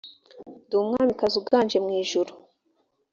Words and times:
ndi 0.65 0.75
umwamikazi 0.81 1.35
uganje 1.41 1.77
mwijuru 1.85 2.31